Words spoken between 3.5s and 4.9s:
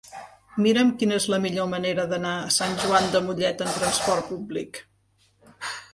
amb trasport públic.